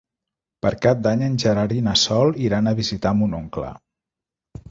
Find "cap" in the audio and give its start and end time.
0.85-1.03